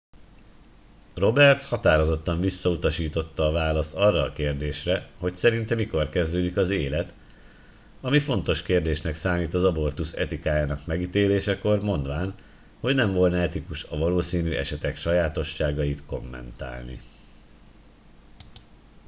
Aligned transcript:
roberts 1.15 1.65
határozottan 1.65 2.39
visszautasította 2.41 3.45
a 3.47 3.51
választ 3.51 3.93
arra 3.93 4.21
a 4.23 4.31
kérdésre 4.33 5.09
hogy 5.19 5.35
szerinte 5.35 5.75
mikor 5.75 6.09
kezdődik 6.09 6.57
az 6.57 6.69
élet 6.69 7.13
ami 8.01 8.19
fontos 8.19 8.61
kérdésnek 8.61 9.15
számít 9.15 9.53
az 9.53 9.63
abortusz 9.63 10.13
etikájának 10.13 10.85
megítélésekor 10.85 11.83
mondván 11.83 12.35
hogy 12.79 12.95
nem 12.95 13.13
volna 13.13 13.37
etikus 13.37 13.83
a 13.83 13.97
valószínű 13.97 14.51
esetek 14.53 14.97
sajátosságait 14.97 16.05
kommentálni 16.05 16.99